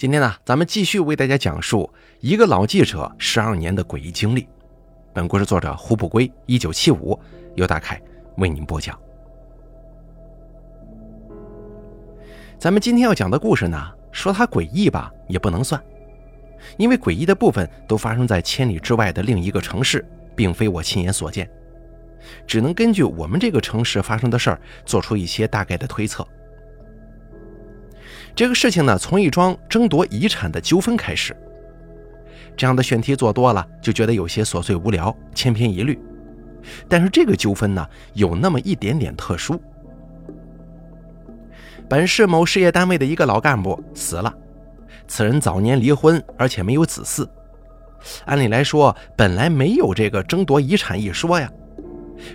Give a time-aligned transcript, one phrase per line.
[0.00, 4.48] 今天呢，咱们继续为大家讲述一个老记者十二年的诡异经历。
[5.12, 7.20] 本故事作者胡不归，一九七五，
[7.54, 8.00] 由大凯
[8.38, 8.98] 为您播讲。
[12.58, 15.78] 咱们今天要讲的故事呢，说它诡异吧，也不能算，
[16.78, 20.02] 因为诡异的部分都发生在千里之外的另一个城市，
[20.34, 21.46] 并非我亲眼所见，
[22.46, 26.26] 只能根据我们这个城市发生的事儿，做出一些大概的推测。
[28.34, 31.36] 这个事情呢，从一桩争夺遗产的纠纷开始。
[32.56, 35.98] 这样的选题做多了，就觉得有些琐碎无聊、千篇一律。
[36.88, 39.60] 但是这个纠纷呢，有那么一点点特殊。
[41.88, 44.32] 本市某事业单位的一个老干部死了，
[45.08, 47.26] 此人早年离婚，而且没有子嗣。
[48.26, 51.50] 按理来说，本来没有这个争夺遗产一说呀，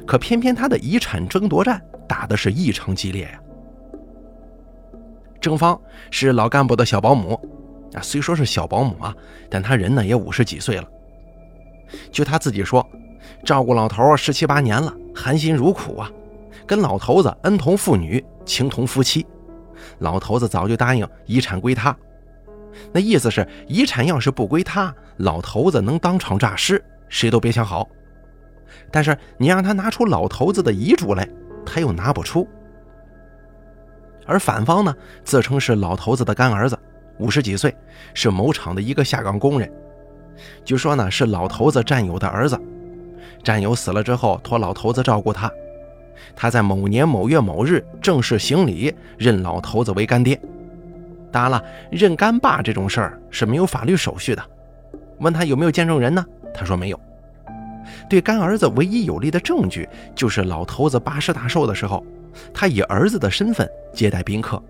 [0.05, 3.39] 可偏偏他的遗产争夺战打的是异常激烈呀。
[5.45, 7.40] 郑芳是老干部的小保姆，
[7.94, 9.16] 啊，虽说是小保姆啊，
[9.48, 10.88] 但她人呢也五十几岁了。
[12.11, 12.83] 据她自己说，
[13.44, 16.11] 照顾老头十七八年了，含辛茹苦啊，
[16.66, 19.23] 跟老头子恩同父女，情同夫妻。
[20.00, 21.95] 老头子早就答应遗产归他，
[22.92, 27.88] 那意思是遗产要是不归他，老头子能当场诈尸，谁都别想好。
[28.92, 31.30] 但是你让他拿出老头子的遗嘱来，
[31.64, 32.48] 他又拿不出。
[34.26, 36.78] 而反方呢，自称是老头子的干儿子，
[37.18, 37.76] 五十几岁，
[38.14, 39.72] 是某厂的一个下岗工人。
[40.64, 42.59] 据说呢，是老头子战友的儿子。
[43.44, 45.52] 战友死了之后，托老头子照顾他。
[46.36, 50.39] 他在某年某月某日正式行礼，认老头子为干爹。
[51.32, 54.44] 当然了，认干爸这种事儿是没有法律手续的。
[55.20, 56.26] 问他有没有见证人呢？
[56.54, 57.00] 他说没有。
[58.10, 62.04] 对干儿子唯一有力的证据，就是老头子八十大寿的时候。
[62.53, 64.61] 他以儿子的身份接待宾客，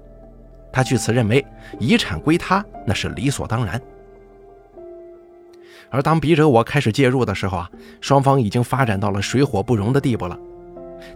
[0.72, 1.46] 他据此认为
[1.80, 3.82] 遗产归他那是理所当然。
[5.90, 7.70] 而当笔者我开始介入的时候啊，
[8.02, 10.38] 双方已经发展到了水火不容的地步了，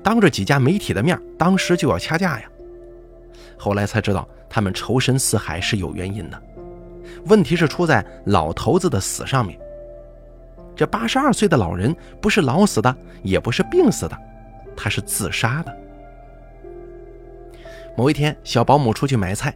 [0.04, 2.50] 当着几家媒体的面，当时就要掐架呀。
[3.58, 6.42] 后来才知道他们仇深似海是有原因的，
[7.26, 9.60] 问题是出在老头子的死上面。
[10.76, 14.18] 这八十二岁的老人不是老死的，也不是病死的，
[14.78, 15.78] 他是自杀的。
[18.00, 19.54] 某一天，小保姆出去买菜，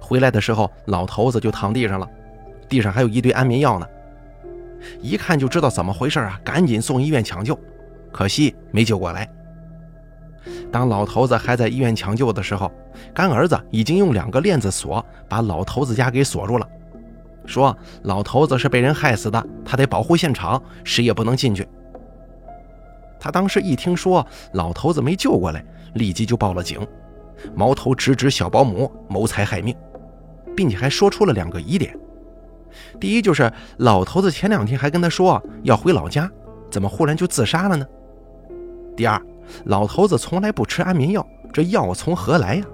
[0.00, 2.10] 回来的时候，老头子就躺地上了，
[2.68, 3.86] 地上还有一堆安眠药呢。
[5.00, 7.56] 一看就知道怎么回事啊，赶紧送医院抢救，
[8.10, 9.30] 可惜没救过来。
[10.72, 12.72] 当老头子还在医院抢救的时候，
[13.14, 16.68] 干儿子已经用两个链子锁把老头子家给锁住了，
[17.46, 21.64] 说老头子是被人害死的，他得保护现场，谁也不能进去。
[23.20, 25.64] 他当时一听说老头子没救过来，
[25.94, 26.84] 立即就报了警。
[27.54, 29.76] 矛头直指小保姆谋财害命，
[30.54, 31.96] 并且还说出了两个疑点：
[33.00, 36.30] 第一，就是老头子前两天还跟他说要回老家，
[36.70, 37.86] 怎么忽然就自杀了呢？
[38.96, 39.20] 第二，
[39.64, 42.64] 老头子从来不吃安眠药，这药从何来呀？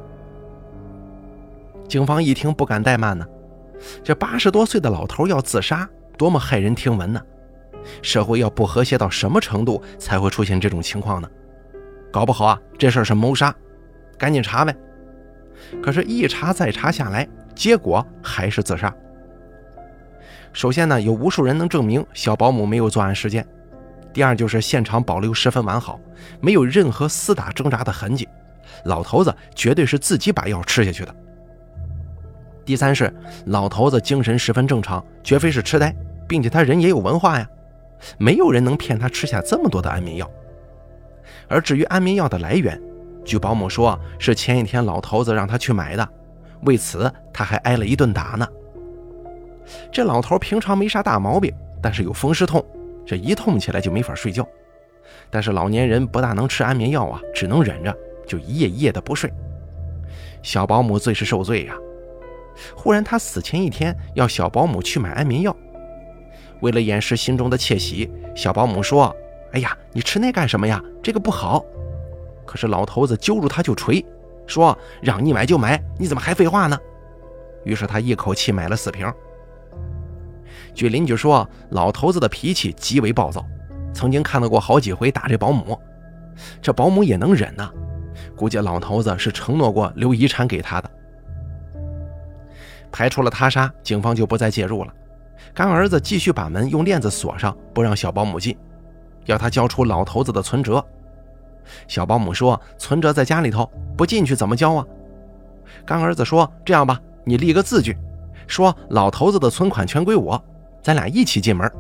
[1.89, 3.27] 警方一听不敢怠慢呢，
[4.03, 7.21] 这八十多岁的老头要自杀，多么骇人听闻呢？
[8.01, 11.29] 社会要不和谐到什么程度才会出现这种情况呢？
[12.13, 13.55] 搞不好啊，这事儿是谋杀。
[14.23, 14.73] 赶紧查呗！
[15.83, 18.95] 可是，一查再查下来，结果还是自杀。
[20.53, 23.43] 首先呢，有无数人能证明小保姆没有作案时间；
[24.13, 25.99] 第二，就是现场保留十分完好，
[26.41, 28.29] 没有任何厮打挣扎的痕迹，
[28.85, 31.13] 老头子绝对是自己把药吃下去的；
[32.65, 33.13] 第三是
[33.47, 35.93] 老头子精神十分正常，绝非是痴呆，
[36.29, 37.49] 并且他人也有文化呀，
[38.19, 40.31] 没有人能骗他吃下这么多的安眠药。
[41.49, 42.81] 而至于安眠药的来源，
[43.25, 46.09] 据保姆说，是前一天老头子让他去买的，
[46.63, 48.47] 为此他还挨了一顿打呢。
[49.93, 52.65] 这老头平常没啥大毛病，但是有风湿痛，
[53.07, 54.47] 这一痛起来就没法睡觉。
[55.31, 57.97] 但是老年人不大能吃安眠药啊，只能忍着，
[58.27, 59.33] 就一夜一夜的不睡。
[60.43, 61.75] 小保姆最是受罪呀。
[62.77, 65.57] 忽然他死前一天要小保姆去买安眠药，
[66.61, 69.15] 为了掩饰心中的窃喜，小保姆说
[69.53, 70.83] ：“哎呀，你吃那干什么呀？
[71.03, 71.65] 这个不好。”
[72.45, 74.05] 可是老头子揪住他就捶，
[74.47, 76.79] 说：“让你买就买，你怎么还废话呢？”
[77.65, 79.11] 于是他一口气买了四瓶。
[80.75, 83.45] 据邻居说，老头子的脾气极为暴躁，
[83.95, 85.79] 曾经看到过好几回打这保姆，
[86.61, 87.71] 这保姆也能忍呐。
[88.37, 90.91] 估计老头子是承诺过留遗产给他的。
[92.91, 94.93] 排除了他杀，警方就不再介入了。
[95.55, 98.57] 干儿子继续把门用链子锁上，不让小保姆进，
[99.27, 100.85] 要他交出老头子的存折。
[101.89, 104.85] 小保姆说：“存折在家里头，不进去怎么交啊？”
[105.87, 107.97] 干儿子说：“这样吧，你立个字据，
[108.47, 110.43] 说老头子的存款全归我，
[110.83, 111.71] 咱俩一起进门。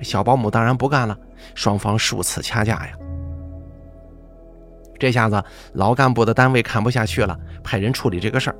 [0.00, 1.16] 小保姆当然不干了，
[1.54, 2.92] 双方数次掐架呀。
[4.98, 5.42] 这下子
[5.72, 8.56] 老干部的单位看不下去了，派人处理这个事儿，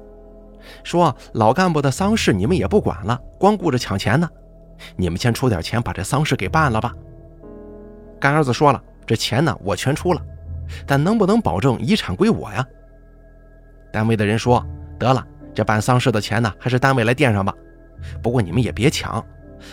[0.82, 4.28] 说老干部的丧事你们也不管了，光顾着抢钱呢，
[4.96, 6.93] 你们先出点钱把这丧事给办了吧。
[8.20, 10.22] 干儿子说了，这钱呢我全出了，
[10.87, 12.66] 但能不能保证遗产归我呀？
[13.93, 14.64] 单位的人说
[14.99, 17.54] 得了，这办丧事的钱呢还是单位来垫上吧，
[18.22, 19.25] 不过你们也别抢。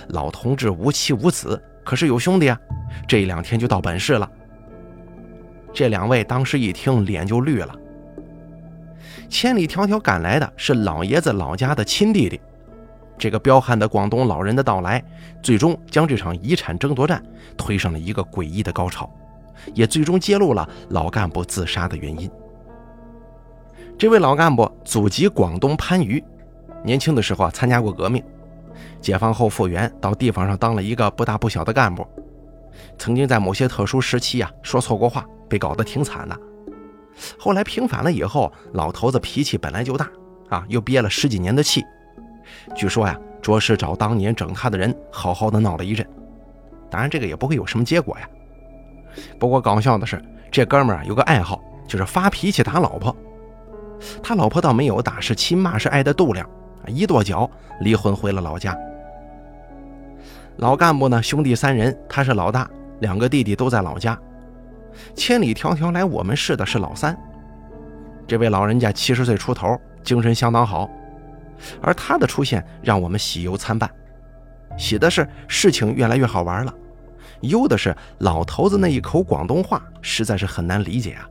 [0.10, 2.60] 老同志无妻无子，可是有兄弟啊！
[3.08, 4.30] 这两天就到本市了。
[5.74, 7.76] 这两位当时一听，脸就绿了。
[9.30, 12.40] 千里迢迢赶来的是老爷子老家的亲弟弟。
[13.18, 15.04] 这个彪悍的广东老人的到来，
[15.42, 17.24] 最终将这场遗产争夺战
[17.58, 19.12] 推上了一个诡异的高潮，
[19.74, 22.30] 也最终揭露了老干部自杀的原因。
[23.98, 26.24] 这位老干部祖籍广东番禺，
[26.84, 28.24] 年轻的时候啊参加过革命。
[29.02, 32.08] 解放后复员，到地方上当了一个不大不小的干部。
[32.98, 36.40] 曾经在某些特殊时期啊，说错过话，被搞得挺惨的。
[37.38, 40.10] 后来平反了以后，老头子脾气本来就大
[40.48, 41.84] 啊，又憋了十几年的气。
[42.76, 46.08] 据说呀，着实找当年整他的人好好的闹了一阵。
[46.90, 48.30] 当然，这个也不会有什么结果呀。
[49.40, 50.22] 不过搞笑的是，
[50.52, 53.16] 这哥们儿有个爱好，就是发脾气打老婆。
[54.24, 56.48] 他老婆倒没有打是亲骂是爱的度量。
[56.88, 57.50] 一跺脚，
[57.82, 58.76] 离婚回了老家。
[60.58, 62.70] 老干部呢，兄弟三人，他是老大，
[63.00, 64.18] 两个弟弟都在老家。
[65.16, 67.16] 千里迢迢来我们市的是老三。
[68.28, 70.90] 这位老人家七十岁出头，精神相当好。
[71.82, 73.90] 而他的出现让我们喜忧参半，
[74.78, 76.74] 喜的是事情越来越好玩了，
[77.42, 81.28] 忧的是老头子那一口广东话实在是很难理解啊。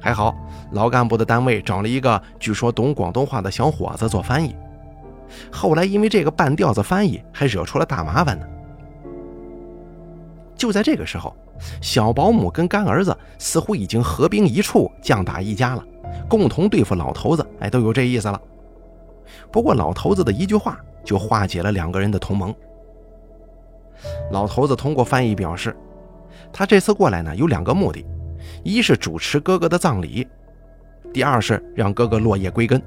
[0.00, 0.34] 还好，
[0.72, 4.54] 老干部的单位找了一个据说懂广东话的小伙子做翻译。
[5.50, 8.46] 后来因为这个半吊子翻译，还惹出了大麻烦呢。
[10.56, 11.34] 就在这个时候，
[11.80, 15.84] 小保姆跟干儿子似乎已经合兵一处，将打一家了，
[16.28, 17.46] 共同对付老头子。
[17.60, 18.40] 哎，都有这意思了。
[19.50, 22.54] 不过老头子的一句话就化解了两个人的同盟。
[24.32, 25.76] 老头子通过翻译表示，
[26.52, 28.04] 他这次过来呢有两个目的。
[28.64, 30.26] 一是主持哥哥的葬礼，
[31.12, 32.82] 第二是让哥哥落叶归根。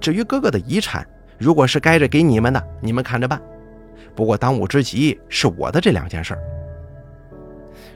[0.00, 1.06] 至于哥哥的遗产，
[1.38, 3.40] 如果是该着给你们的，你们看着办。
[4.14, 6.40] 不过当务之急是我的这两件事儿。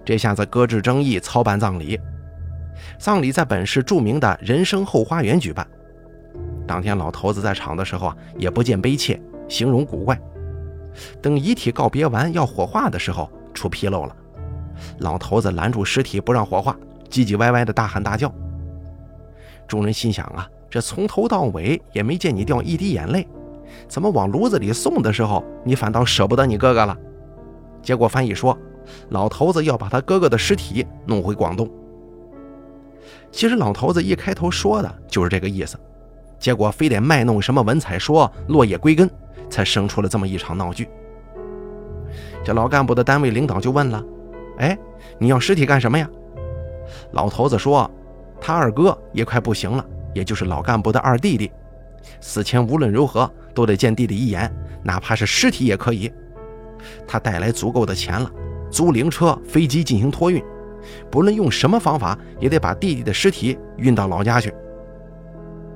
[0.04, 2.00] 这下子搁置争议，操办葬礼。
[2.98, 5.66] 葬礼在本市著名的人生后花园举办。
[6.66, 10.18] 当天老头子在场的时候啊，也不见悲切，形容古怪。
[11.20, 14.16] 等遗体告别完要火化的时候，出纰漏了。
[14.98, 16.76] 老头子拦住尸体不让火化，
[17.08, 18.32] 唧唧歪歪的大喊大叫。
[19.66, 23.26] 众人心想啊，这从头到尾也没见你掉一滴眼泪，
[23.88, 26.96] 怎么往炉子里送的时候，你反倒舍不得你哥哥了？
[27.82, 28.56] 结果翻译说，
[29.10, 31.70] 老头子要把他哥哥的尸体弄回广东。
[33.30, 35.78] 其实老头子一开头说的就是这个意思，
[36.38, 39.10] 结果非得卖弄什么文采说落叶归根，
[39.54, 40.88] 才生出了这么一场闹剧。
[42.42, 44.04] 这老干部的单位领导就问了。
[44.58, 44.76] 哎，
[45.16, 46.10] 你要尸体干什么呀？
[47.12, 47.88] 老头子说，
[48.40, 51.52] 他二哥也快不行了，也就是老干部的二弟弟，
[52.20, 56.12] 死前无论如何都得见弟弟一眼，哪怕是尸体也可以。
[57.06, 58.28] 他带来足够的钱了，
[58.72, 60.42] 租灵车、飞机进行托运，
[61.12, 64.52] 不论用什么方法，也得把弟弟的尸体运到老家去。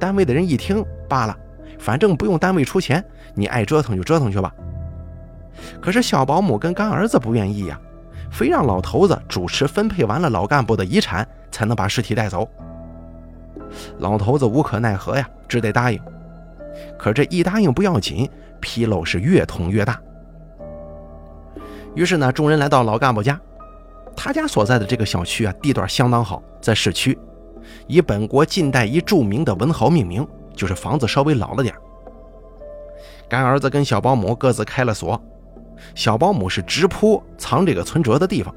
[0.01, 1.39] 单位的人一听，罢了，
[1.79, 3.05] 反正不用单位出钱，
[3.35, 4.53] 你爱折腾就折腾去吧。
[5.81, 7.79] 可是小保姆跟干儿子不愿意呀。
[8.31, 12.47] 非让老头子主持分配完了老干部的遗产，才能把尸体带走。
[14.01, 15.99] 老头子无可奈何呀，只得答应。
[16.99, 18.29] 可这一答应不要紧，
[18.61, 19.99] 纰漏是越捅越大。
[21.95, 23.41] 于是呢，众人来到老干部家，
[24.15, 27.19] 他家所在的这个小区啊，地段相当好，在市区，
[27.87, 30.27] 以本国近代一著名的文豪命名，
[30.59, 31.73] 就是房子稍微老了点
[33.29, 35.23] 干儿子跟小保姆各自开了锁。
[35.95, 38.53] 小保姆是直扑藏这个存折的地方，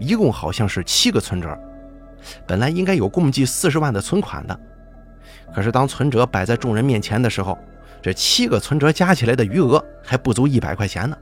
[0.00, 1.56] 一共好像是七个存折，
[2.44, 4.58] 本来应该有共计四十万的存款的，
[5.54, 7.56] 可是当存折摆在众人面前的时候，
[8.02, 11.16] 这七个存折加起来的余额还不足一百块钱呢。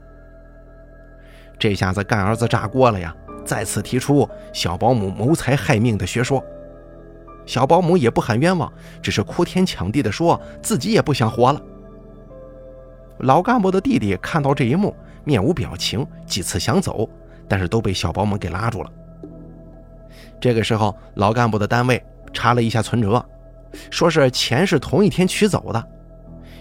[1.59, 3.15] 这下子干儿子炸锅了呀，
[3.45, 6.43] 再次提出小保姆谋财害命的学说。
[7.45, 8.71] 小保姆也不喊冤枉，
[9.01, 11.61] 只是哭天抢地的说自己也不想活了。
[13.19, 14.95] 老干部的弟弟看到这一幕。
[15.27, 17.09] 面无表情，几次想走，
[17.47, 18.91] 但是都被小保姆给拉住了。
[20.39, 21.99] 这个时候，老干部的单位
[22.31, 23.25] 查了一下存折，
[23.89, 25.83] 说是钱是同一天取走的，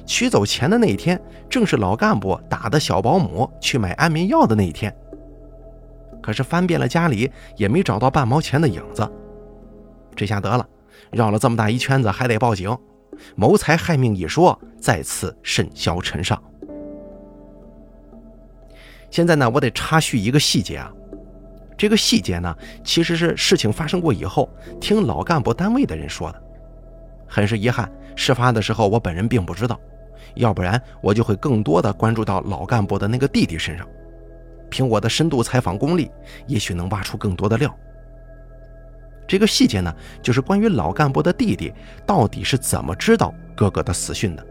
[0.06, 4.90] 取走钱的那一天，正是老干部打的小保姆去买安眠药的那一天。
[6.22, 9.06] 可是翻遍了家里，也没找到半毛钱的影子。
[10.16, 10.66] 这下得了，
[11.14, 12.76] 绕了这么大一圈子，还得报警。
[13.36, 16.42] 谋财害命一说，再次甚嚣尘上。
[19.10, 20.92] 现在呢，我得插叙一个细节啊。
[21.78, 24.48] 这个细节呢，其实是事情发生过以后，
[24.80, 26.42] 听老干部单位的人说的。
[27.26, 29.78] 很是遗憾，事发的时候我本人并不知道，
[30.34, 33.86] 要不然我就会更多的关注到老干部的那个弟弟身上。
[34.70, 36.10] 凭我的深度采访功力，
[36.46, 37.72] 也许能挖出更多的料。
[39.26, 41.72] 这个细节呢，就是关于老干部的弟弟
[42.06, 44.46] 到底是怎么知道哥哥的死讯的。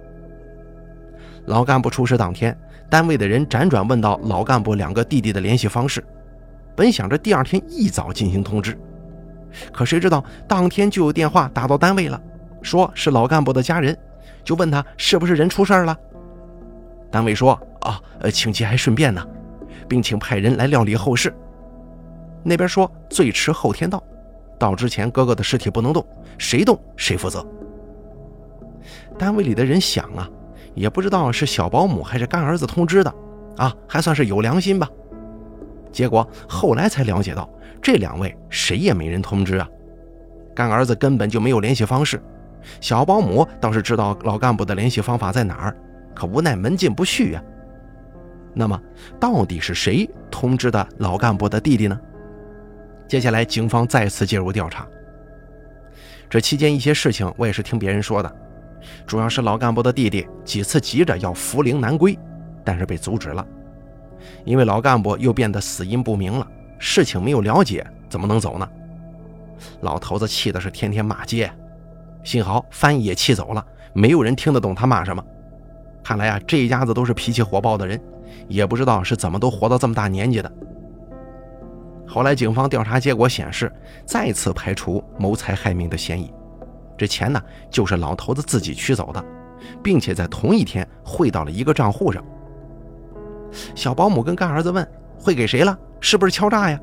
[1.46, 2.58] 老干部出事当天，
[2.90, 6.04] 单位的人辗转问到老干部两个弟弟的联系方式，
[6.76, 8.78] 本想着第二天一早进行通知，
[9.72, 12.20] 可谁知道当天就有电话打到单位了，
[12.62, 13.98] 说是老干部的家人，
[14.44, 15.96] 就问他是不是人出事了。
[17.12, 17.52] 单位说
[17.82, 19.24] 啊，呃，请节还顺便呢，
[19.88, 21.32] 并请派人来料理后事。
[22.42, 24.02] 那边说最迟后天到。
[24.60, 26.06] 到之前，哥哥的尸体不能动，
[26.38, 27.46] 谁动谁负责。
[29.18, 30.30] 单位里的人想啊，
[30.74, 33.14] 也不知道是小保姆还是干儿子通知的，
[33.58, 34.90] 啊，还算是有良心吧。
[35.92, 37.50] 结果后来才了解到，
[37.82, 39.68] 这两位谁也没人通知啊。
[40.56, 42.22] 干儿子根本就没有联系方式，
[42.80, 45.78] 小保姆倒是知道老干部的联系方法在哪儿，
[46.16, 47.44] 可无奈门进不去呀。
[48.56, 48.80] 那么，
[49.20, 52.00] 到底是谁通知的老干部的弟弟呢？
[53.14, 54.88] 接下来，警方再次介入调查。
[56.28, 58.36] 这期间一些事情，我也是听别人说的，
[59.06, 62.18] 主要是老干部的弟弟几次急着要扶灵南归，
[62.64, 63.46] 但是被阻止了，
[64.46, 66.48] 因为老干部又变得死因不明了，
[66.80, 68.68] 事情没有了解，怎么能走呢？
[69.82, 71.54] 老头子气的是天天骂街，
[72.24, 75.24] 幸好翻译也气走了，没有人听得懂他骂什么。
[76.04, 78.02] 看来啊，这一家子都是脾气火爆的人，
[78.48, 80.52] 也不知道是怎么都活到这么大年纪的。
[82.14, 83.74] 后来，警方调查结果显示，
[84.06, 86.32] 再次排除谋财害命的嫌疑。
[86.96, 87.42] 这钱呢，
[87.72, 89.26] 就是老头子自己取走的，
[89.82, 92.24] 并且在同一天汇到了一个账户上。
[93.74, 95.76] 小保姆跟干儿子问：“汇给谁了？
[96.00, 96.80] 是不是敲诈呀？”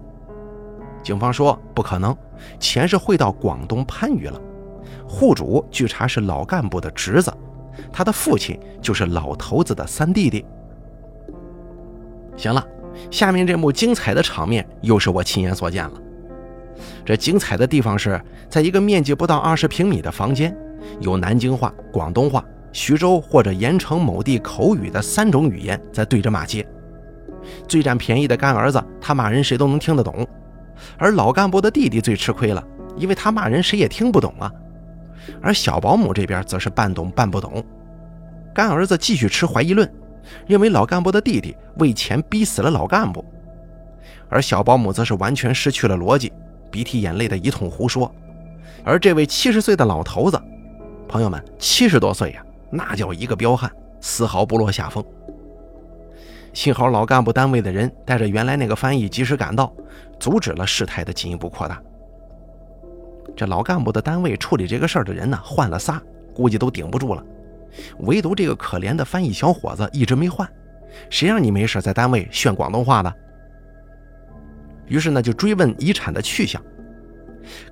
[1.00, 2.12] 警方说：“不可能，
[2.58, 4.40] 钱是汇到广东番禺了。
[5.08, 7.32] 户主据查是老干部的侄子，
[7.92, 10.44] 他的父亲就是老头子的三弟弟。”
[12.36, 12.66] 行了。
[13.10, 15.92] 下面这幕精彩的场面又是我亲眼所见了。
[17.04, 20.56] 这精彩的地方是在一个面积不到二十平米的房间，
[21.00, 26.66] 有南京话、广东话、徐州或者盐城某地口语的三种语言在对着骂街。
[27.66, 30.24] 最占便宜的干儿子，他骂人谁都能听得懂；
[30.98, 32.62] 而老干部的弟弟最吃亏了，
[32.96, 34.50] 因为他骂人谁也听不懂啊。
[35.42, 37.64] 而小保姆这边则是半懂半不懂。
[38.54, 39.90] 干儿子继续持怀疑论。
[40.46, 43.24] 认为老干部的弟弟为钱逼死了老干部，
[44.28, 46.32] 而小保姆则是完全失去了逻辑，
[46.70, 48.12] 鼻涕眼泪的一通胡说。
[48.84, 50.40] 而这位七十岁的老头子，
[51.08, 55.04] 朋友们，七十多岁呀，那叫一个彪悍，丝毫不落下风。
[56.52, 59.72] 幸好老干部单位的人带着原来那个翻译及时赶到，
[60.18, 61.80] 阻止了事态的进一步扩大。
[63.36, 66.02] 这老干部的单位处理这个事儿的人呢，换了仨，
[66.34, 67.24] 估计都顶不住了。
[68.00, 70.48] 唯独这个可怜的翻译小伙子一直没换，
[71.08, 73.14] 谁让你没事在单位炫广东话的？
[74.86, 76.60] 于是呢，就追问遗产的去向。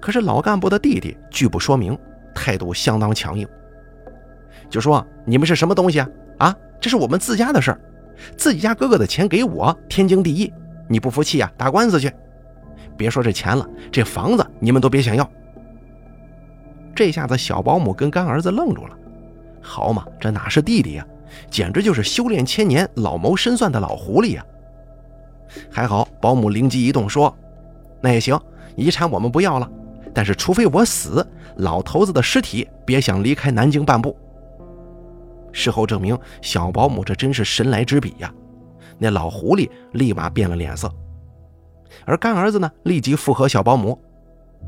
[0.00, 1.98] 可是老干部的弟弟拒不说明，
[2.34, 3.46] 态度相当强硬，
[4.70, 6.08] 就说：“你们是什么东西啊？
[6.38, 7.80] 啊，这是我们自家的事儿，
[8.36, 10.52] 自己家哥哥的钱给我，天经地义。
[10.88, 11.52] 你不服气啊？
[11.56, 12.10] 打官司去。
[12.96, 15.28] 别说这钱了，这房子你们都别想要。”
[16.94, 18.96] 这下子小保姆跟干儿子愣住了。
[19.60, 21.06] 好嘛，这哪是弟弟呀，
[21.50, 24.44] 简直就是修炼千年、老谋深算的老狐狸呀！
[25.70, 27.34] 还好保姆灵机一动说
[28.00, 28.38] ：“那也行，
[28.76, 29.70] 遗产我们不要了，
[30.14, 34.16] 但是除非我死，老头子的尸体别想离开南京半步。”
[35.52, 38.32] 事后证明，小保姆这真是神来之笔呀！
[38.98, 40.92] 那老狐狸立马变了脸色，
[42.04, 43.98] 而干儿子呢，立即附和小保姆：“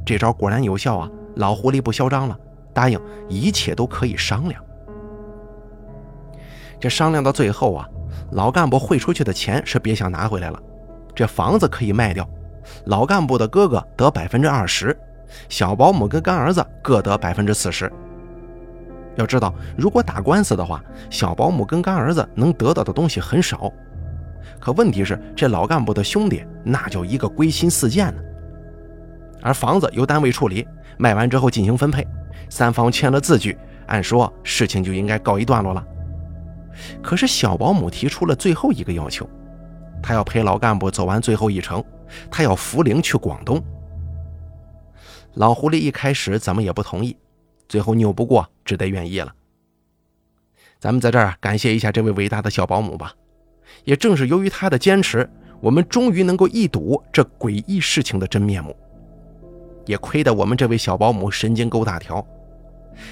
[0.06, 1.11] 这招果然有效啊！
[1.37, 2.38] 老狐狸不嚣张了，
[2.73, 4.62] 答应一切都可以商量。”
[6.80, 7.87] 这商量到最后啊，
[8.32, 10.58] 老干部汇出去的钱是别想拿回来了，
[11.14, 12.26] 这房子可以卖掉，
[12.87, 14.99] 老干部的哥哥得百分之二十，
[15.49, 17.92] 小保姆跟干儿子各得百分之四十。
[19.16, 23.70] 要知道，如果打官司的话，小保姆跟干儿子能得到的东西很少，
[24.58, 28.22] 可问题是这老干部的兄弟那就一个归心似箭呢。
[29.42, 32.06] 而房子由单位处理，卖完之后进行分配，
[32.49, 35.84] 三方签了字据，按说事情就应该告一段落了。
[37.03, 39.29] 可是小保姆提出了最后一个要求，
[40.03, 41.83] 她要陪老干部走完最后一程，
[42.31, 43.62] 她要扶灵去广东。
[45.35, 47.17] 老狐狸一开始怎么也不同意，
[47.69, 49.33] 最后拗不过，只得愿意了。
[50.79, 53.12] 咱们在这儿感谢一下这位伟大的小保姆吧，
[53.85, 55.29] 也正是由于他的坚持，
[55.61, 58.75] 我们终于能够一睹这诡异事情的真面目。
[59.87, 62.25] 也亏得我们这位小保姆神经够大条，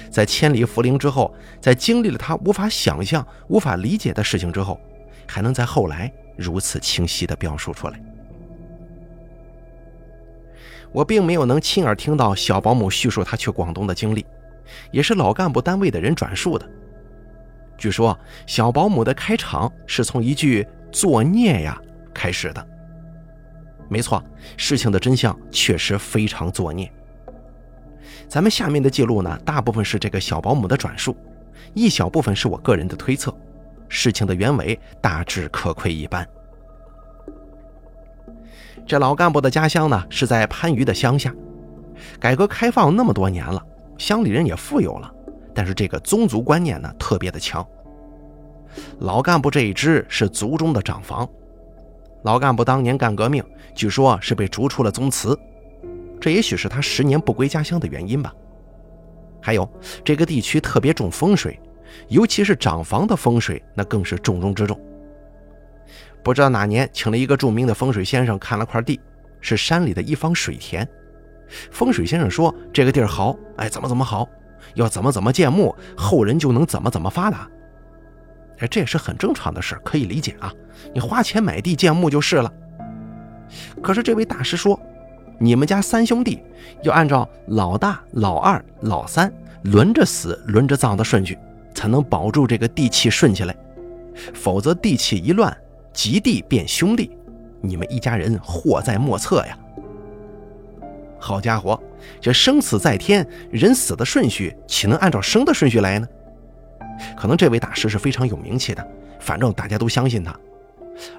[0.09, 4.79] 在千里茯苓之后，在经历了他无法想象、无法理解的事情之后，
[5.27, 7.99] 还能在后来如此清晰地表述出来。
[10.91, 14.25] 我并没有能亲耳听到小保姆叙述他去广东的经历，
[14.91, 16.67] 也是老干部单位的人转述的。
[17.77, 21.79] 据说小保姆的开场是从一句“作孽呀”
[22.13, 22.67] 开始的。
[23.87, 24.23] 没错，
[24.57, 26.91] 事情的真相确实非常作孽。
[28.29, 31.17] 咱们下面的记录呢，大部分是这个小保姆的转述，
[31.73, 33.35] 一小部分是我个人的推测。
[33.87, 36.27] 事情的原委大致可窥一斑。
[38.85, 41.33] 这老干部的家乡呢，是在番禺的乡下。
[42.19, 43.65] 改革开放那么多年了，
[43.97, 45.11] 乡里人也富有了。
[45.55, 47.65] 但是这个宗族观念呢特别的强。
[48.99, 51.27] 老干部这一支是族中的长房，
[52.21, 53.43] 老干部当年干革命，
[53.73, 55.37] 据说是被逐出了宗祠，
[56.19, 58.33] 这也许是他十年不归家乡的原因吧。
[59.41, 59.67] 还有
[60.03, 61.59] 这个地区特别重风水，
[62.09, 64.79] 尤其是长房的风水那更是重中之重。
[66.23, 68.99] 不知道哪年请了一个著名的风水先生看了块地，
[69.39, 70.87] 是山里的一方水田，
[71.71, 74.27] 风水先生说这个地儿好，哎，怎么怎么好。
[74.75, 77.49] 要怎么怎么建墓，后人就能怎么怎么发达。
[78.59, 80.53] 哎，这也是很正常的事，可以理解啊。
[80.93, 82.53] 你花钱买地建墓就是了。
[83.81, 84.79] 可是这位大师说，
[85.39, 86.39] 你们家三兄弟
[86.83, 89.31] 要按照老大、老二、老三
[89.63, 91.37] 轮着死、轮着葬的顺序，
[91.73, 93.55] 才能保住这个地气顺起来。
[94.33, 95.55] 否则地气一乱，
[95.93, 97.09] 吉地变兄弟，
[97.61, 99.57] 你们一家人祸在莫测呀。
[101.17, 101.81] 好家伙，
[102.19, 106.07] 这生死在天，人死的顺序岂能按照生的顺序来呢？
[107.15, 108.85] 可能这位大师是非常有名气的，
[109.19, 110.37] 反正大家都相信他。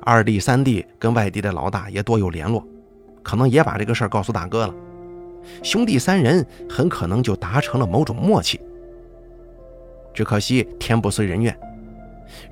[0.02, 2.62] 二弟、三弟跟外地的老大也多有联络，
[3.22, 4.74] 可能也把这个事儿告诉大哥了。
[5.62, 8.60] 兄弟三人很可能就达成了某种默契。
[10.12, 11.56] 只可惜天不遂人愿，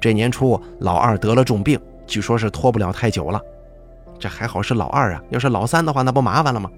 [0.00, 3.40] 这年初老二得了重病，据说是拖不了太久了。
[4.18, 6.70] 这还好是老二啊，要是老三的话，那不麻烦了吗？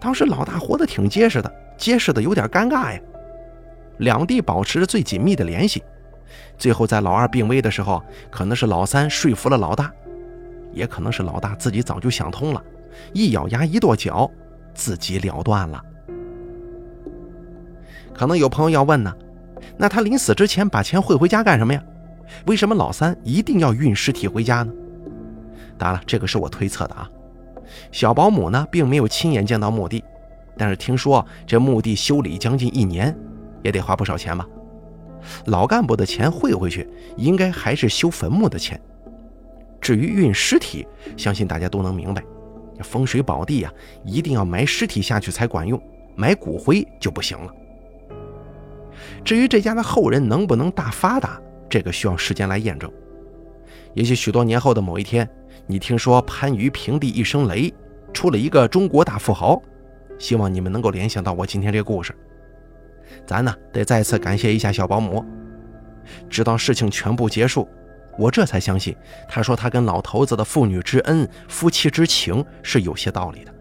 [0.00, 3.00] 当时老大活得挺结实的，结实的有点尴尬呀。
[3.98, 5.82] 两地保持着最紧密的联系，
[6.56, 9.92] 最后在老二病危的时候，可能是老三说服了老大，
[10.72, 12.62] 也可能是老大自己早就想通了，
[13.12, 14.30] 一咬牙一跺脚，
[14.74, 15.82] 自己了断了。
[18.14, 19.14] 可能有朋友要问呢，
[19.76, 21.82] 那他临死之前把钱汇回家干什么呀？
[22.46, 24.72] 为什么老三一定要运尸体回家呢？
[25.78, 27.08] 当然了，这个是我推测的啊。
[27.92, 30.02] 小保姆呢，并没有亲眼见到墓地，
[30.56, 33.16] 但是听说这墓地修理将近一年，
[33.62, 34.46] 也得花不少钱吧？
[35.46, 38.80] 老干部的钱汇回去，应该还是修坟墓的钱。
[39.80, 40.86] 至于运尸体，
[41.16, 42.22] 相信大家都能明白，
[42.82, 43.72] 风水宝地呀，
[44.04, 45.80] 一定要埋尸体下去才管用，
[46.16, 47.52] 埋骨灰就不行了。
[49.24, 52.90] 至于这家的后人能不能大发达，这个需要时间来验证。
[53.94, 55.28] 也许许多年后的某一天。
[55.70, 57.70] 你听说番禺平地一声雷，
[58.14, 59.60] 出了一个中国大富豪，
[60.18, 62.14] 希望你们能够联想到我今天这个故事。
[63.26, 65.22] 咱呢得再次感谢一下小保姆，
[66.30, 67.68] 直到事情全部结束，
[68.18, 68.94] 我这才相信
[69.28, 73.54] 他说他跟老头子的父女之恩、夫妻之情是有些道理的。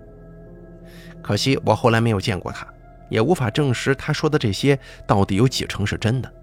[1.21, 2.67] 可惜我后来没有见过他，
[3.09, 6.33] 也无法证实他说的这些到底有几成是真的。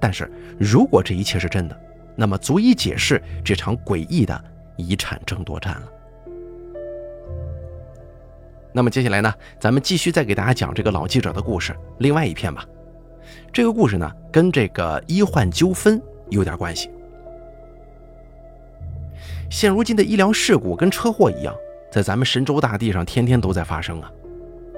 [0.00, 1.78] 但是如果这一切是真的，
[2.16, 4.44] 那么足以解释这场诡异的。
[4.76, 5.82] 遗产争夺战了。
[8.72, 12.66] 那么接下来呢，咱们继续再给大家讲这个老记者的故事，另外一篇吧。
[13.52, 16.90] 这个故事呢，跟这个医患纠纷有点关系。
[19.50, 21.54] 现如今的医疗事故跟车祸一样，
[21.90, 24.10] 在咱们神州大地上天天都在发生啊。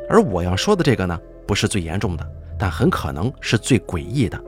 [0.09, 2.27] 而我要说的这个呢，不是最严重的，
[2.59, 4.41] 但很可能是最诡异的。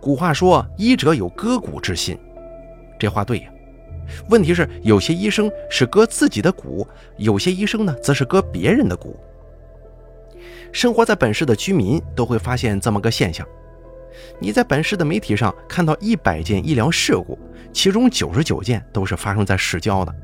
[0.00, 2.18] 古话说“医者有割骨之心”，
[2.98, 3.50] 这话对呀。
[4.28, 6.86] 问题是，有些医生是割自己的骨，
[7.16, 9.18] 有些医生呢，则是割别人的骨。
[10.72, 13.46] 生活在本市的居民都会发现这么个现象：
[14.40, 17.38] 你在本市的媒体上看到一百件医疗事故，
[17.72, 20.14] 其中九十九件都是发生在市郊的，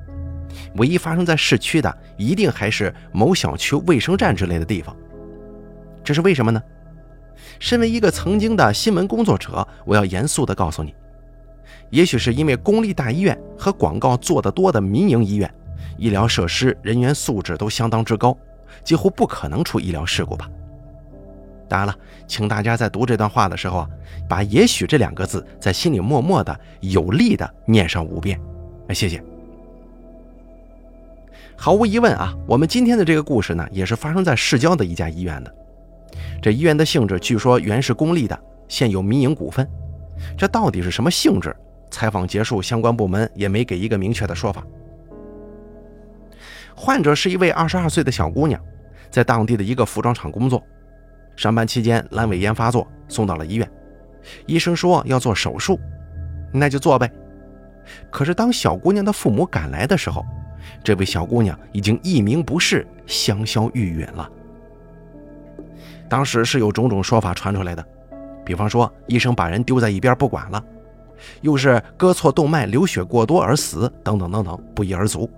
[0.77, 4.97] 唯一发生在市区的，一定还是某小区卫生站之类的地方。
[6.03, 6.63] 这是为什么呢？
[7.59, 10.95] 身为一个曾经的新闻工作者，我要严肃地告诉你，
[11.91, 15.53] 也许是因为公立大医院和广告做得多的民营医院，
[15.99, 18.37] 医疗设施、人员素质都相当之高，
[18.85, 20.49] 几乎不可能出医疗事故吧。
[21.71, 21.95] 当然了，
[22.27, 23.89] 请大家在读这段话的时候啊，
[24.29, 28.41] 把“也许”这两个字在心里默默的、有力的念上五遍。
[28.89, 29.23] 哎，谢谢。
[31.57, 35.55] 毫无疑问啊，我们今天的这个故事呢，也是发生在市郊的一家医院的。
[36.43, 39.65] 这医院的性质据说原是公立的，现有民营股份。
[40.37, 41.55] 这到底是什么性质？
[41.89, 44.67] 采访结束，相关部门也没给一个明确的说法。
[46.75, 48.61] 患者是一位二十二岁的小姑娘，
[49.09, 50.61] 在当地的一个服装厂工作。
[51.37, 53.71] 上班期间阑尾炎发作，送到了医院。
[54.47, 55.81] 医生说要做手术，
[56.53, 57.11] 那就做呗。
[58.11, 60.25] 可是当小姑娘的父母赶来的时候，
[60.85, 64.31] 这位小姑娘已经一名不适，香消玉殒了。
[66.09, 67.85] 当时是有种种说法传出来的，
[68.45, 70.63] 比方说医生把人丢在一边不管了，
[71.41, 75.29] 又是割错动脉流血过多而死，等等等等，不一而足。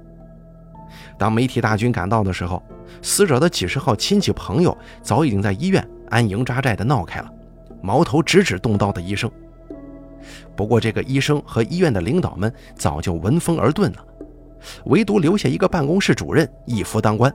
[1.16, 2.62] 当媒体大军赶到的时候，
[3.00, 7.30] 死者的几十号亲戚朋友早已经在医院安营扎寨的闹开了，
[7.80, 9.30] 矛头直指动刀的医生。
[10.54, 14.04] 不过这个医生和医院的领导们早就闻风而遁了，
[14.84, 17.32] 唯独留下一个办公室主任一夫当关。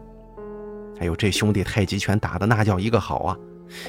[1.00, 3.38] 哎呦，这兄弟太极拳打的那叫一个好啊！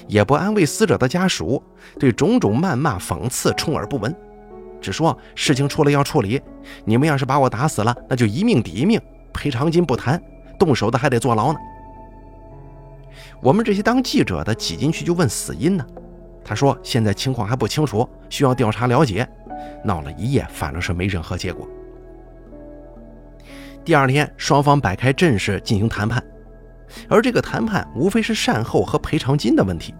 [0.08, 1.62] 也不安慰死者的家属，
[1.98, 4.14] 对种种谩骂讽刺充耳不闻，
[4.80, 6.42] 只说事情出了要处理，
[6.84, 9.00] 你们要是把我打死了，那就一命抵一命，
[9.32, 10.20] 赔偿金不谈，
[10.58, 11.58] 动手的还得坐牢呢。
[13.40, 15.86] 我们这些当记者的挤进去就问死因呢，
[16.44, 19.28] 他说现在情况还不清楚，需要调查了解。
[19.84, 21.68] 闹了一夜，反正是没任何结果。
[23.84, 26.22] 第二天，双方摆开阵势进行谈判。
[27.08, 29.94] 而这个谈判无非是善后和赔偿金的问题，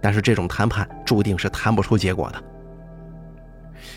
[0.00, 2.42] 但是这种谈判注定是谈不出结果的。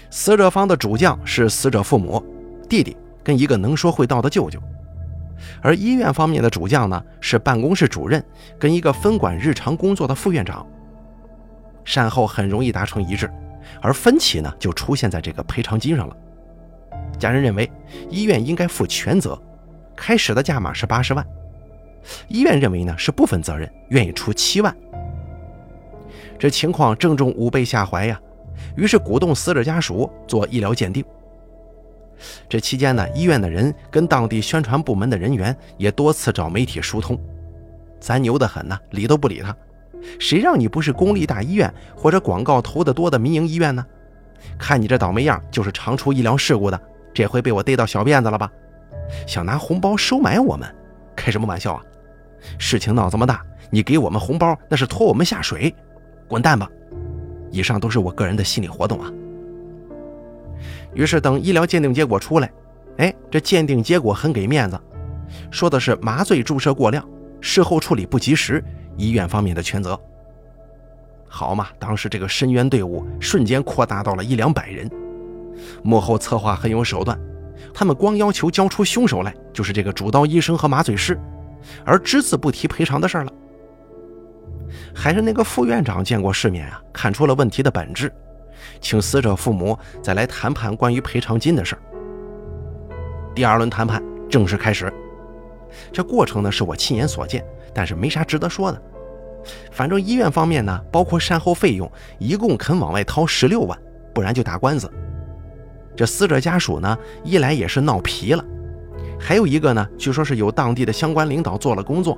[0.10, 2.24] 死者方的主将是死者父母、
[2.70, 4.62] 弟弟跟一个能说会道的舅舅，
[5.62, 8.24] 而医院方面的主将呢是办公室主任
[8.60, 10.66] 跟一个分管日常工作的副院长。
[11.84, 13.30] 善后很容易达成一致，
[13.82, 16.16] 而分歧呢就出现在这个赔偿金上了。
[17.18, 17.70] 家人认为
[18.10, 19.40] 医院应该负全责，
[19.96, 21.26] 开始的价码是八十万。
[22.28, 24.76] 医院认为呢是部分责任，愿意出七万。
[26.40, 28.20] 这情况正中五倍下怀呀，
[28.76, 31.04] 于是鼓动死者家属做医疗鉴定。
[32.48, 37.20] 这期间呢，医院的人跟当地宣传部门的人员也多次找媒体疏通，
[38.00, 39.56] 咱牛得很呢，理都不理他。
[40.20, 43.86] 谁让你不是公立大医院或者广告投得多的民营医院呢？
[44.58, 46.82] 看你这倒霉样，就是常出医疗事故的，
[47.14, 48.52] 这回被我逮到小辫子了吧？
[49.28, 50.68] 想拿红包收买我们，
[51.16, 51.84] 开什么玩笑啊？
[52.58, 55.74] 事情闹这么大，你给我们红包那是拖我们下水，
[56.28, 56.68] 滚蛋吧！
[57.52, 59.12] 以上都是我个人的心理活动啊。
[60.94, 62.52] 于是等医疗鉴定结果出来，
[62.98, 64.80] 哎，这鉴定结果很给面子，
[65.50, 67.08] 说的是麻醉注射过量，
[67.40, 68.64] 事后处理不及时，
[68.98, 70.00] 医院方面的全责。
[71.28, 74.90] 好嘛，当时这个申冤队伍瞬间扩大到了一两百人，
[75.82, 77.18] 幕后策划很有手段，
[77.74, 81.18] 他们光要求交出凶手来，就是这个主刀医生和麻醉师。
[81.86, 83.32] 而只字不提赔偿的事儿了，
[84.96, 88.12] 还是那个副院长见过世面啊，看出了问题的本质，
[88.80, 91.82] 请死者父母再来谈判关于赔偿金的事儿
[93.34, 94.91] 第二轮谈判正式开始，
[95.91, 98.82] 这过程呢是我亲眼所见，但是没啥值得说的。
[99.71, 103.78] 反正医院方面呢，包括善后费用，一共肯往外掏十六万，
[104.13, 104.91] 不然就打官司。
[105.95, 108.45] 这死者家属呢，一来也是闹皮了。
[109.19, 112.17] 还有一个呢，据说是有当地的相关领导做了工作，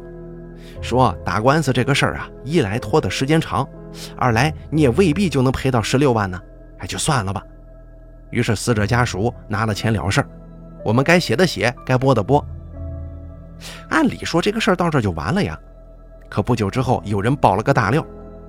[0.81, 3.67] 说打官司这个事儿啊，一来拖的时间长，
[4.17, 6.39] 二来你也未必就能赔到十六万呢，
[6.79, 7.41] 哎，就算了吧。
[8.31, 10.27] 于是死者家属拿了钱了事儿，
[10.83, 12.43] 我们该写的写，该播的播。
[13.89, 15.57] 按理说这个事儿到这就完了呀，
[16.29, 18.05] 可不久之后有人爆了个大料，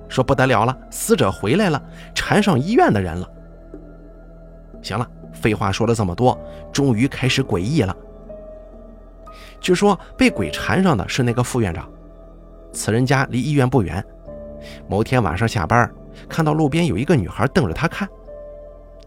[0.09, 1.81] 说不得了了，死者回来了，
[2.13, 3.29] 缠上医院的人了。
[4.81, 6.37] 行了，废话说了这么多，
[6.73, 7.95] 终于开始诡异了。
[9.61, 11.89] 据说被鬼缠上的是那个副院长，
[12.75, 14.03] 此人家离医院不远。
[14.87, 15.89] 某天晚上下班，
[16.27, 18.07] 看到路边有一个女孩瞪着他看，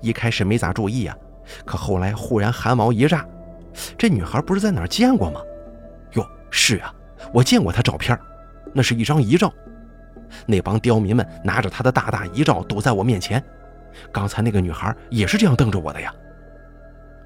[0.01, 1.17] 一开始没咋注意呀，
[1.65, 3.25] 可后来忽然汗毛一炸，
[3.97, 5.41] 这女孩不是在哪儿见过吗？
[6.15, 6.93] 哟，是啊，
[7.33, 8.19] 我见过她照片，
[8.73, 9.53] 那是一张遗照。
[10.47, 13.43] 那帮刁民们拿着他的大大遗照堵在我面前，
[14.13, 16.13] 刚才那个女孩也是这样瞪着我的呀。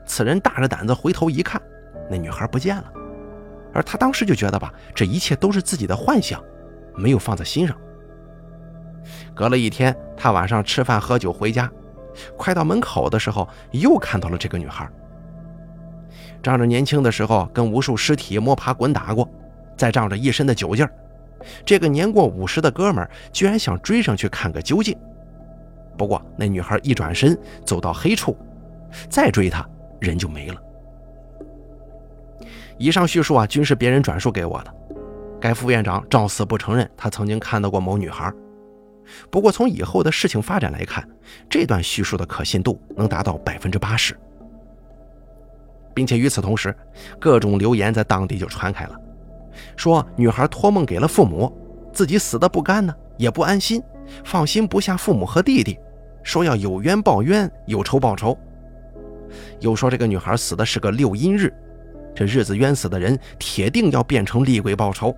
[0.06, 1.60] 此人大着胆子回头一看，
[2.10, 2.84] 那女孩不见了。
[3.74, 6.42] 而他当时就觉得吧，这一切都是自己的幻想，
[6.94, 7.76] 没有放在心上。
[9.34, 11.70] 隔了一天，他晚上吃饭喝酒回家，
[12.36, 14.88] 快到门口的时候，又看到了这个女孩。
[16.42, 19.28] 仗着年轻的时候跟无数尸体摸爬滚打过，
[19.76, 20.92] 再仗着一身的酒劲儿，
[21.64, 24.96] 这个年过五十的哥们儿居然想追上去看个究竟。
[25.96, 28.36] 不过那女孩一转身走到黑处，
[29.08, 29.64] 再追他
[30.00, 30.60] 人就没了。
[32.82, 34.74] 以上叙述啊，均是别人转述给我的。
[35.40, 38.32] 该副院长照死不承认他曾经看到过某女孩。
[39.30, 41.08] 不过从以后的事情发展来看，
[41.48, 44.18] 这段叙述的可信度能达到百分之八十。
[45.94, 46.74] 并且与此同时，
[47.20, 49.00] 各种流言在当地就传开了，
[49.76, 51.56] 说女孩托梦给了父母，
[51.92, 53.80] 自己死的不甘呢，也不安心，
[54.24, 55.78] 放心不下父母和弟弟，
[56.24, 58.36] 说要有冤报冤，有仇报仇。
[59.60, 61.52] 又说这个女孩死的是个六阴日，
[62.14, 65.16] 这日子冤死的人铁定要变成厉鬼报仇。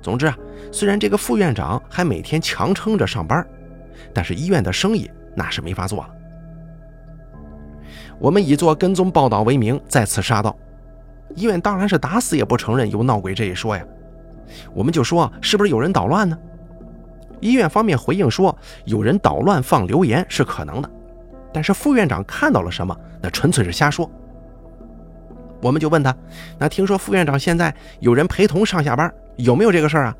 [0.00, 0.36] 总之啊，
[0.72, 3.46] 虽然这个副院长还每天强撑着上班，
[4.12, 6.10] 但是医院的生意那是没法做了。
[8.18, 10.56] 我们以做跟踪报道为名，再次杀到
[11.34, 13.84] 医院，当然是打死也不承认有闹鬼这一说呀。
[14.74, 16.36] 我们就说，是不是有人捣乱呢？
[17.40, 20.90] 医院方面回应说，有人捣乱放流言是可能的，
[21.52, 24.10] 但是副院长看到了什么，那纯粹是瞎说。
[25.62, 26.14] 我们就问他，
[26.58, 30.16] 那听说副院长现在有人陪同上下班，有没有这个事儿啊？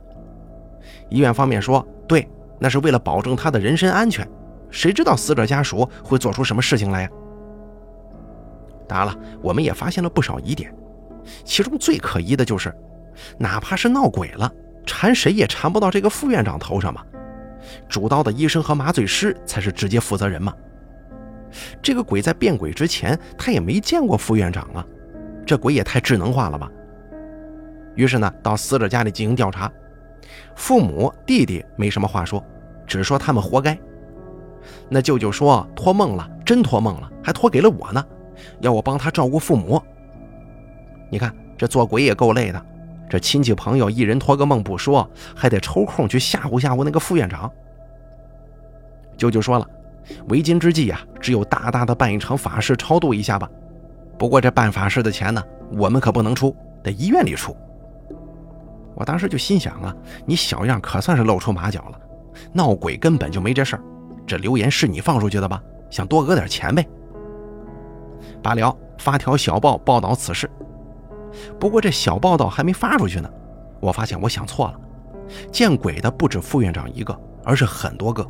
[1.11, 2.27] 医院方面说，对，
[2.61, 4.27] 那是为了保证他的人身安全，
[4.71, 7.09] 谁知道死者家属会做出什么事情来呀？
[8.89, 10.73] 当然了，我们也发现了不少疑点，
[11.45, 12.73] 其中最可疑的就是，
[13.37, 14.51] 哪怕是闹鬼了，
[14.87, 17.03] 缠谁也缠不到这个副院长头上嘛。
[17.89, 20.53] 主刀的医生和麻醉师才是直接负责人嘛。
[21.81, 24.85] 这个鬼在变鬼之前，他也没见过副院长啊，
[25.45, 26.71] 这鬼也太智能化了吧。
[27.95, 29.71] 于是呢，到死者家里进行调查，
[30.55, 32.43] 父母、弟弟没什么话说，
[32.87, 33.79] 只说他们活该。
[34.89, 38.05] 那舅舅说托梦了，真托梦了，还托给了我呢。
[38.61, 39.81] 要我帮他照顾父母，
[41.11, 42.67] 你看这做鬼也够累的。
[43.09, 47.51] 这亲戚朋友一人托个梦不说，还得抽空去吓唬吓唬那个副院长。
[49.19, 49.69] 舅舅说了，
[50.29, 53.51] 为今之计呀，只有大大的办一场法事超度一下吧。
[54.23, 57.57] 不过这办法事的钱呢，我们可不能出，得医院里出。
[58.95, 59.93] 我当时就心想啊，
[60.25, 61.99] 你小样可算是露出马脚了。
[62.53, 63.83] 闹鬼根本就没这事儿，
[64.25, 65.61] 这流言是你放出去的吧？
[65.91, 66.89] 想多讹点钱呗。
[68.41, 70.49] 罢了，发条小报报道此事。
[71.59, 73.29] 不过这小报道还没发出去呢，
[73.81, 74.81] 我发现我想错了。
[75.51, 78.25] 见鬼的不止副院长一个，而是很多个，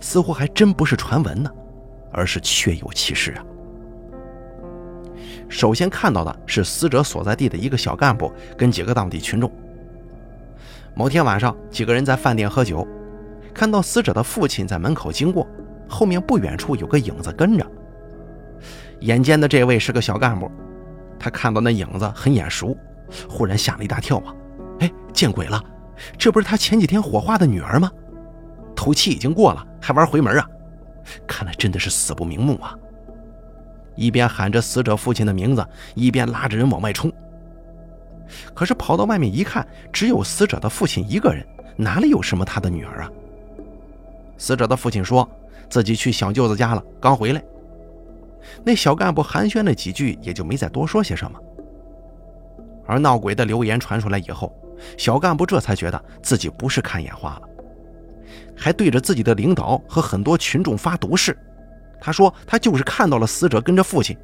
[0.00, 1.50] 似乎还真不是传闻呢，
[2.10, 3.44] 而是确有其事啊。
[5.50, 9.52] 首先看到的是死者所在地的一个小干部跟几个当地群众。
[10.94, 12.86] 某天晚上，几个人在饭店喝酒，
[13.52, 15.46] 看到死者的父亲在门口经过，
[15.88, 17.66] 后面不远处有个影子跟着。
[19.00, 20.50] 眼尖的这位是个小干部，
[21.18, 22.76] 他看到那影子很眼熟，
[23.28, 24.34] 忽然吓了一大跳啊！
[24.78, 25.62] 哎，见鬼了，
[26.16, 27.90] 这不是他前几天火化的女儿吗？
[28.76, 30.46] 头七已经过了，还玩回门啊？
[31.26, 32.76] 看来真的是死不瞑目啊！
[34.00, 35.62] 一边喊着死者父亲的名字，
[35.94, 37.12] 一边拉着人往外冲。
[38.54, 43.10] 可是跑到外面一看，只有死者的父亲一个人，哪里有什么他的女儿啊？
[44.38, 45.28] 死者的父亲说
[45.68, 47.42] 自己去小舅子家了，刚回来。
[48.64, 51.38] 那小干部寒暄了几句，也就没再多说些什么。
[52.86, 54.50] 而闹鬼的流言传出来以后，
[54.96, 57.42] 小干部这才觉得自己不是看眼花了，
[58.56, 61.36] 还对着自己的领导和很多群众发毒誓。
[62.00, 64.16] 他说他就是看到了死者跟着父亲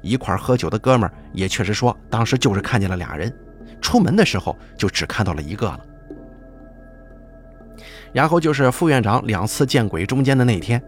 [0.00, 3.34] 一块喝酒的哥们儿，也确实说当时就是看见了俩人，
[3.80, 5.80] 出门的时候就只看到了一个了。
[8.12, 10.82] 然后就是副院长两次见鬼中间的那天。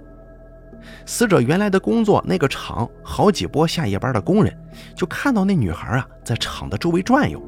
[1.07, 4.55] 死者原来的工作那个厂，好几波下夜班的工人
[4.95, 7.43] 就看到那女孩啊在厂的周围转悠，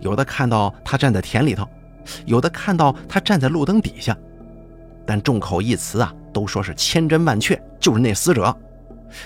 [0.00, 1.66] 有的看到她站在田里头，
[2.26, 4.16] 有的看到她站在路灯底下，
[5.06, 8.54] 但众口一词啊都说是千真万确，就是那死者，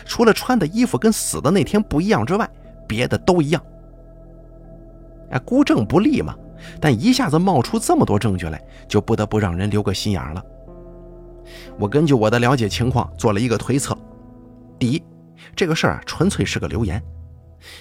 [0.04, 2.48] 除了穿的衣服跟死的那天不一样之外，
[2.86, 3.62] 别的都一样。
[5.30, 6.34] 哎，孤证不立嘛，
[6.80, 10.42] 但一下子冒出这么多证据来，就不得不让人留个心眼了。
[11.78, 13.96] 我根据我的了解情况做了一个推测：
[14.78, 15.02] 第一，
[15.54, 17.02] 这个事儿啊纯粹是个流言，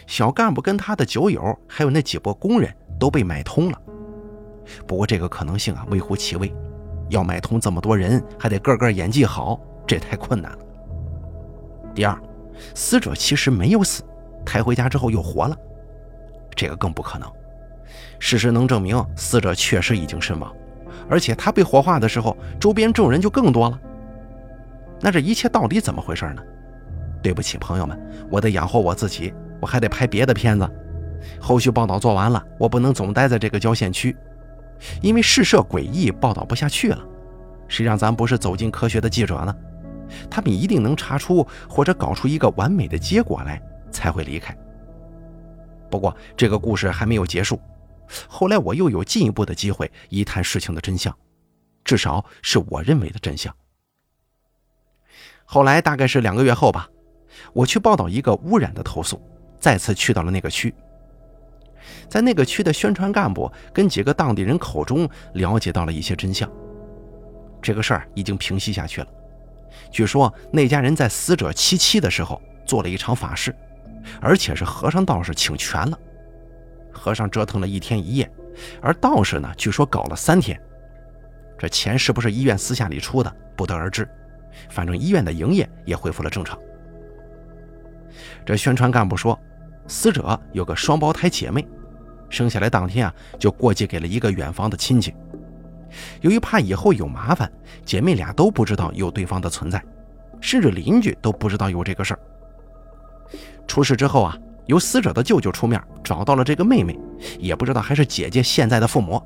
[0.05, 3.81] 小干部跟他的酒友还有那几波工人都被买通了。
[4.87, 6.51] 不过这个可能性啊微乎其微，
[7.09, 10.59] 要买通这么多人，还得个个演技好，这太困难了。
[11.93, 12.17] 第二，
[12.73, 14.03] 死者其实没有死，
[14.45, 15.57] 抬回家之后又活了，
[16.55, 17.31] 这个更不可能。
[18.19, 20.53] 事实能证明死者确实已经身亡。
[21.07, 23.79] 而且他被火化的时候，周边众人就更多了。
[25.01, 26.41] 那这一切到底怎么回事呢？
[27.21, 27.99] 对不起，朋友们，
[28.31, 30.67] 我得养活我自己，我还得拍别的片子。
[31.39, 34.15] 后续报道做完了，我不能总待在这个郊县区，
[35.01, 37.05] 因为事涉诡异，报道不下去了。
[37.67, 39.55] 谁让咱不是走进科学的记者呢？
[40.29, 44.55] 他们一定能查出或者搞出一个完美的结果来，才会离开。
[45.89, 47.59] 不过这个故事还没有结束，
[48.27, 51.15] 后来我又有进一步的机会一探事情的真相，
[51.83, 53.53] 至少是我认为的真相。
[55.43, 56.89] 后来大概是两个月后吧，
[57.53, 59.21] 我去报道一个污染的投诉，
[59.59, 60.73] 再次去到了那个区。
[62.09, 66.49] 在那个区的宣传干部跟几个当地人口中了解到了一些真相，
[67.61, 69.07] 这个事儿已经平息下去了。
[69.91, 73.55] 据说那家人在死者七七的时候做了一场法事，
[74.21, 75.99] 而且是和尚道士请全了。
[76.91, 78.31] 和尚折腾了一天一夜，
[78.81, 80.59] 而道士呢，据说搞了三天。
[81.57, 84.07] 这钱是不是医院私下里出的，不得而知。
[84.69, 86.57] 反正医院的营业也恢复了正常。
[88.45, 89.37] 这宣传干部说，
[89.87, 91.67] 死者有个双胞胎姐妹，
[92.35, 95.13] 生下来当天啊就过继给了一个远房的亲戚。
[96.19, 97.49] 由于怕以后有麻烦，
[97.85, 99.81] 姐妹俩都不知道有对方的存在，
[100.41, 102.19] 甚至邻居都不知道有这个事儿。
[103.65, 106.99] 出事之后啊，由死者的舅舅出面找到了这个妹妹，
[107.39, 109.21] 也不知道还是姐姐现在的父母，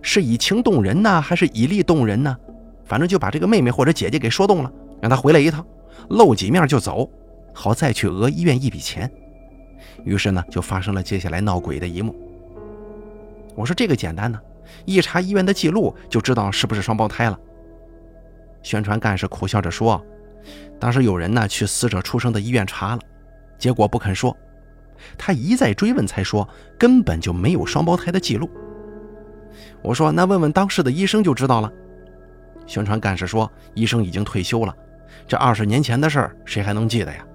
[0.00, 2.34] 是以情动人呢，还是以力动人呢？
[2.86, 5.64] 反正就把这个妹妹或者姐姐给说动了，让她回来一趟，
[6.08, 7.08] 露几面就走，
[7.52, 9.08] 好再去讹医院一笔钱。
[10.04, 12.14] 于是呢，就发生了接下来闹鬼的一幕。
[13.54, 14.40] 我说这个简单呢，
[14.84, 17.38] 一查医院的记录就知道是不是双胞胎了。
[18.62, 20.02] 宣传干事苦笑着说
[20.78, 23.00] ：“当时有人呢去死者出生的医院查了，
[23.58, 24.36] 结果不肯说。
[25.16, 26.46] 他一再追问才说
[26.78, 28.48] 根本就没有双胞胎的记录。”
[29.82, 31.72] 我说：“那问问当时的医生就知道了。”
[32.66, 34.74] 宣传干事说：“医生已经退休了，
[35.26, 37.26] 这二十年前的事儿谁还能记得呀？”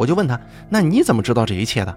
[0.00, 1.94] 我就问他：“那你怎么知道这一切的？”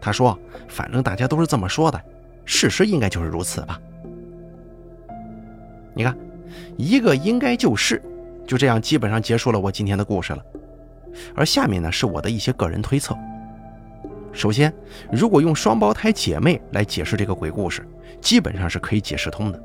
[0.00, 0.38] 他说
[0.70, 2.00] ：“反正大家都是这么说的，
[2.44, 3.80] 事实应该就是如此吧。”
[5.92, 6.16] 你看，
[6.76, 8.00] 一个应该就是，
[8.46, 10.44] 就这样基本上结束了我今天的故事了。
[11.34, 13.18] 而下面呢是我的一些个人推测。
[14.32, 14.72] 首先，
[15.10, 17.84] 如果用双胞胎姐妹来解释这个鬼故事，
[18.20, 19.60] 基本上是可以解释通的。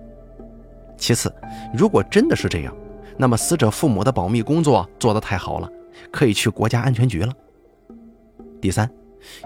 [0.97, 1.31] 其次，
[1.77, 2.75] 如果真的是这样，
[3.17, 5.69] 那么死者父母的保密工作做得太好了，
[6.09, 7.31] 可以去国家安全局了。
[8.61, 8.89] 第三，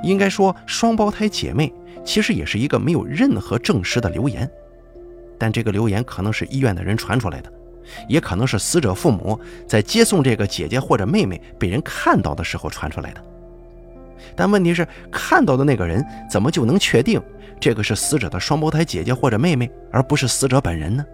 [0.04, 1.74] 应该说双胞胎姐妹
[2.04, 4.50] 其实也是一个没有任何证实的流言，
[5.40, 7.52] 但这个流言可能是医院的人传出来的，
[8.08, 13.24] 也可能是死者父母在接送这个姐姐或者妹妹被人看到的时候传出来的。
[14.36, 17.22] 但问题是，看到的那个人怎么就能确定
[17.60, 21.06] 这个是死者的双胞胎姐姐或者妹妹，而不是死者本人呢？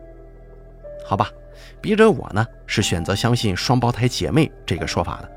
[1.05, 1.29] 好吧，
[1.81, 5.31] 笔者我呢是选择相信双胞胎姐妹这个说法的。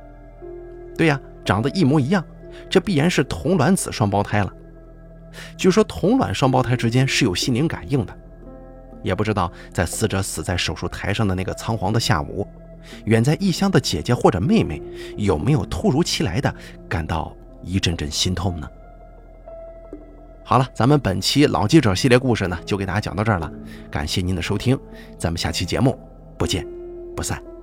[0.96, 2.24] 对呀，长得一模一样，
[2.68, 4.52] 这必然是同卵子双胞胎了。
[5.56, 8.16] 据说同卵双胞胎之间是有心灵感应的。
[9.02, 12.46] 也不知道在死者死在手术台上的那个仓皇的下午，
[13.04, 14.80] 远在异乡的姐姐或者妹妹
[15.16, 16.54] 有没有突如其来的
[16.88, 18.66] 感到一阵阵心痛呢？
[20.42, 23.52] 好了，咱们本期老记者系列故事呢，就给大家讲到这儿了。
[23.90, 24.78] 感谢您的收听，
[25.18, 25.98] 咱们下期节目
[26.38, 26.66] 不见
[27.14, 27.53] 不散。